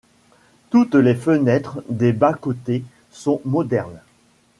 Toutes 0.71 0.95
les 0.95 1.13
fenêtres 1.13 1.83
des 1.87 2.11
bas-côtés 2.11 2.83
sont 3.11 3.39
modernes. 3.45 4.01